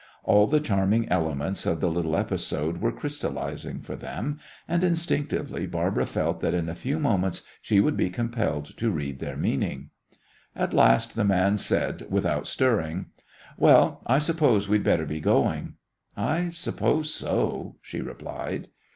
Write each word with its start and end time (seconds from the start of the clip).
All 0.23 0.47
the 0.47 0.59
charming 0.59 1.07
elements 1.09 1.63
of 1.67 1.79
the 1.79 1.91
little 1.91 2.15
episode 2.17 2.81
were 2.81 2.91
crystallising 2.91 3.81
for 3.81 3.95
them, 3.95 4.39
and 4.67 4.83
instinctively 4.83 5.67
Barbara 5.67 6.07
felt 6.07 6.41
that 6.41 6.55
in 6.55 6.67
a 6.67 6.73
few 6.73 6.97
moments 6.97 7.43
she 7.61 7.79
would 7.79 7.95
be 7.95 8.09
compelled 8.09 8.75
to 8.79 8.89
read 8.89 9.19
their 9.19 9.37
meaning. 9.37 9.91
At 10.55 10.73
last 10.73 11.15
the 11.15 11.23
man 11.23 11.55
said, 11.57 12.07
without 12.09 12.47
stirring: 12.47 13.11
"Well, 13.59 14.01
I 14.07 14.17
suppose 14.17 14.67
we'd 14.67 14.81
better 14.83 15.05
be 15.05 15.19
going." 15.19 15.75
"I 16.17 16.49
suppose 16.49 17.13
so," 17.13 17.75
she 17.79 18.01
replied. 18.01 18.69